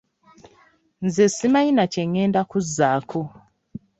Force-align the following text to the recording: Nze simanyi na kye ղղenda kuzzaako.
Nze 1.05 1.25
simanyi 1.35 1.71
na 1.77 1.85
kye 1.91 2.03
ղղenda 2.09 2.41
kuzzaako. 2.49 3.19